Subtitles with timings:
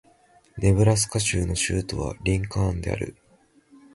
[0.57, 3.15] ネブラスカ州の州都はリンカーンである